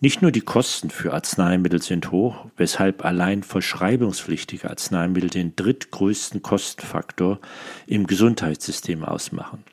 [0.00, 7.40] nicht nur die Kosten für Arzneimittel sind hoch, weshalb allein verschreibungspflichtige Arzneimittel den drittgrößten Kostenfaktor
[7.86, 9.64] im Gesundheitssystem ausmachen,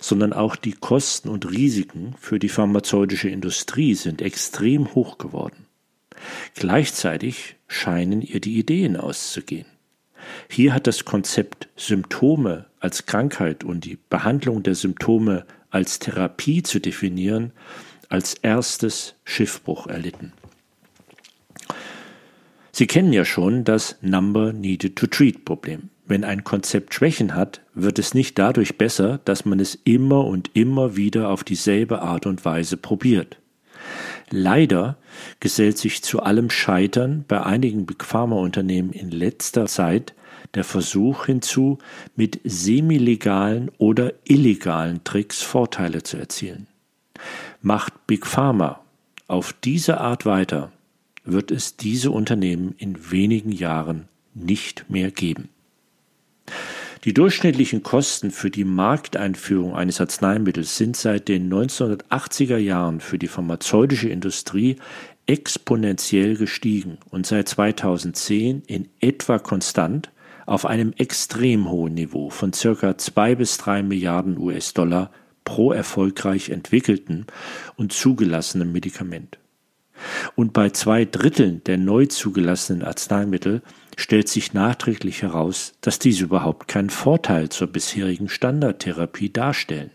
[0.00, 5.66] sondern auch die Kosten und Risiken für die pharmazeutische Industrie sind extrem hoch geworden.
[6.54, 9.66] Gleichzeitig scheinen ihr die Ideen auszugehen.
[10.50, 16.80] Hier hat das Konzept Symptome als Krankheit und die Behandlung der Symptome als Therapie zu
[16.80, 17.52] definieren
[18.08, 20.32] als erstes Schiffbruch erlitten.
[22.72, 25.90] Sie kennen ja schon das Number Needed to Treat Problem.
[26.06, 30.50] Wenn ein Konzept Schwächen hat, wird es nicht dadurch besser, dass man es immer und
[30.54, 33.38] immer wieder auf dieselbe Art und Weise probiert.
[34.30, 34.96] Leider
[35.40, 40.14] gesellt sich zu allem Scheitern bei einigen Big Pharma Unternehmen in letzter Zeit
[40.54, 41.78] der Versuch hinzu,
[42.16, 46.68] mit semilegalen oder illegalen Tricks Vorteile zu erzielen.
[47.62, 48.80] Macht Big Pharma
[49.26, 50.72] auf diese Art weiter,
[51.24, 55.48] wird es diese Unternehmen in wenigen Jahren nicht mehr geben.
[57.04, 63.28] Die durchschnittlichen Kosten für die Markteinführung eines Arzneimittels sind seit den 1980er Jahren für die
[63.28, 64.76] pharmazeutische Industrie
[65.26, 70.10] exponentiell gestiegen und seit 2010 in etwa konstant
[70.46, 75.10] auf einem extrem hohen Niveau von circa zwei bis drei Milliarden US-Dollar
[75.48, 77.24] pro erfolgreich entwickelten
[77.76, 79.38] und zugelassenen Medikament.
[80.36, 83.62] Und bei zwei Dritteln der neu zugelassenen Arzneimittel
[83.96, 89.90] stellt sich nachträglich heraus, dass diese überhaupt keinen Vorteil zur bisherigen Standardtherapie darstellen.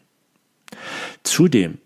[1.22, 1.78] Zudem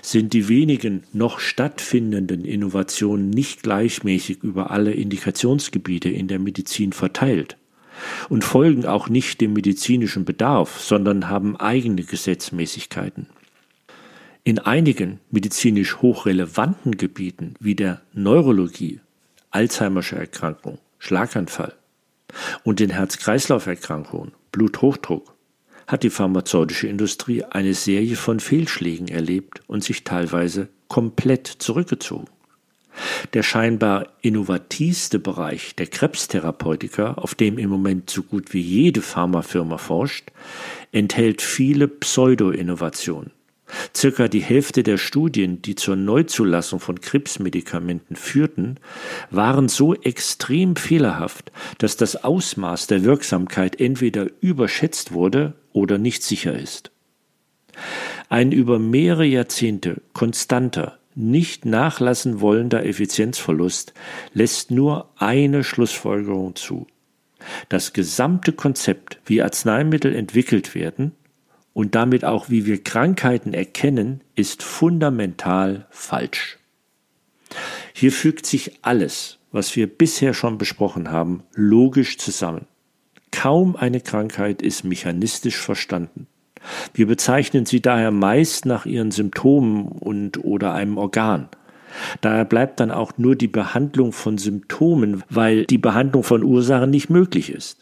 [0.00, 7.58] sind die wenigen noch stattfindenden Innovationen nicht gleichmäßig über alle Indikationsgebiete in der Medizin verteilt
[8.28, 13.26] und folgen auch nicht dem medizinischen Bedarf, sondern haben eigene Gesetzmäßigkeiten.
[14.44, 19.00] In einigen medizinisch hochrelevanten Gebieten wie der Neurologie,
[19.50, 21.74] Alzheimersche Erkrankung, Schlaganfall
[22.64, 25.34] und den Herz-Kreislauf-Erkrankungen, Bluthochdruck,
[25.86, 32.28] hat die pharmazeutische Industrie eine Serie von Fehlschlägen erlebt und sich teilweise komplett zurückgezogen.
[33.32, 39.78] Der scheinbar innovativste Bereich der Krebstherapeutika, auf dem im Moment so gut wie jede Pharmafirma
[39.78, 40.30] forscht,
[40.92, 43.30] enthält viele Pseudo-Innovationen.
[43.96, 48.76] Circa die Hälfte der Studien, die zur Neuzulassung von Krebsmedikamenten führten,
[49.30, 56.54] waren so extrem fehlerhaft, dass das Ausmaß der Wirksamkeit entweder überschätzt wurde oder nicht sicher
[56.54, 56.90] ist.
[58.28, 63.94] Ein über mehrere Jahrzehnte konstanter, nicht nachlassen wollender Effizienzverlust
[64.32, 66.86] lässt nur eine Schlussfolgerung zu.
[67.68, 71.12] Das gesamte Konzept, wie Arzneimittel entwickelt werden
[71.72, 76.58] und damit auch wie wir Krankheiten erkennen, ist fundamental falsch.
[77.92, 82.66] Hier fügt sich alles, was wir bisher schon besprochen haben, logisch zusammen.
[83.30, 86.26] Kaum eine Krankheit ist mechanistisch verstanden.
[86.94, 91.48] Wir bezeichnen sie daher meist nach ihren Symptomen und oder einem Organ.
[92.20, 97.10] Daher bleibt dann auch nur die Behandlung von Symptomen, weil die Behandlung von Ursachen nicht
[97.10, 97.78] möglich ist.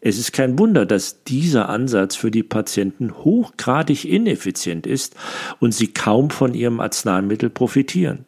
[0.00, 5.16] Es ist kein Wunder, dass dieser Ansatz für die Patienten hochgradig ineffizient ist
[5.58, 8.24] und sie kaum von ihrem Arzneimittel profitieren.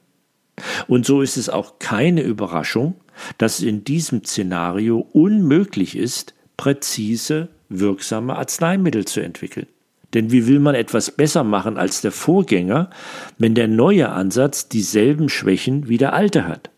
[0.89, 2.97] Und so ist es auch keine Überraschung,
[3.39, 9.67] dass es in diesem Szenario unmöglich ist, präzise, wirksame Arzneimittel zu entwickeln.
[10.15, 12.91] Denn wie will man etwas besser machen als der Vorgänger,
[13.39, 16.71] wenn der neue Ansatz dieselben Schwächen wie der alte hat?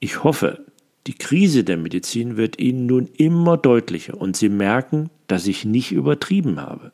[0.00, 0.64] Ich hoffe,
[1.06, 5.92] die Krise der Medizin wird Ihnen nun immer deutlicher und Sie merken, dass ich nicht
[5.92, 6.92] übertrieben habe.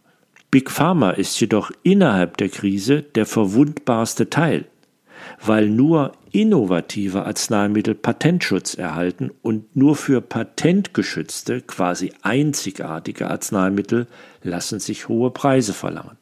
[0.51, 4.67] Big Pharma ist jedoch innerhalb der Krise der verwundbarste Teil
[5.45, 14.09] weil nur innovative Arzneimittel Patentschutz erhalten und nur für patentgeschützte, quasi einzigartige Arzneimittel
[14.43, 16.19] lassen sich hohe Preise verlangen.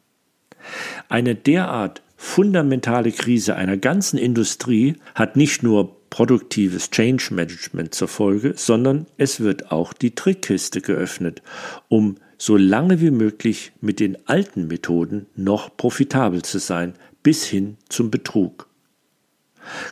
[1.09, 8.53] Eine derart fundamentale Krise einer ganzen Industrie hat nicht nur produktives Change Management zur Folge,
[8.55, 11.41] sondern es wird auch die Trickkiste geöffnet,
[11.89, 16.93] um so lange wie möglich mit den alten Methoden noch profitabel zu sein,
[17.23, 18.67] bis hin zum Betrug.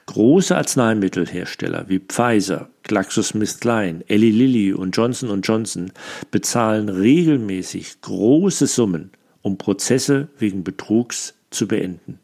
[0.06, 5.92] Große Arzneimittelhersteller wie Pfizer, GlaxoSmithKline, Eli Lilly und Johnson Johnson
[6.30, 12.20] bezahlen regelmäßig große Summen, um Prozesse wegen Betrugs zu beenden.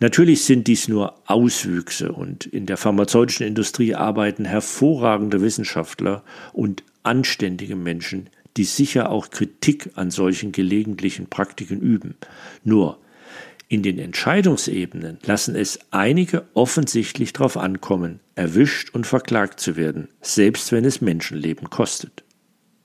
[0.00, 7.76] Natürlich sind dies nur Auswüchse und in der pharmazeutischen Industrie arbeiten hervorragende Wissenschaftler und anständige
[7.76, 12.16] Menschen, die sicher auch Kritik an solchen gelegentlichen Praktiken üben.
[12.62, 12.98] Nur
[13.68, 20.70] in den Entscheidungsebenen lassen es einige offensichtlich darauf ankommen, erwischt und verklagt zu werden, selbst
[20.72, 22.24] wenn es Menschenleben kostet.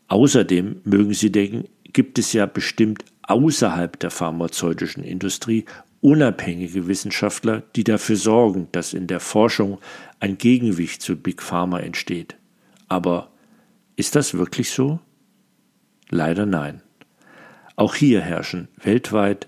[0.08, 5.66] Außerdem mögen Sie denken, gibt es ja bestimmt außerhalb der pharmazeutischen Industrie
[6.02, 9.80] unabhängige Wissenschaftler, die dafür sorgen, dass in der Forschung
[10.20, 12.38] ein Gegengewicht zu Big Pharma entsteht.
[12.88, 13.31] Aber
[13.96, 15.00] ist das wirklich so?
[16.10, 16.81] Leider nein.
[17.76, 19.48] Auch hier herrschen weltweit